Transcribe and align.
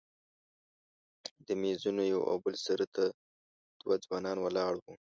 د 1.47 1.47
میزونو 1.61 2.01
یو 2.13 2.21
او 2.29 2.35
بل 2.43 2.55
سر 2.65 2.79
ته 2.95 3.03
دوه 3.79 3.95
ځوانان 4.05 4.37
ولاړ 4.41 4.73
وو. 4.83 4.93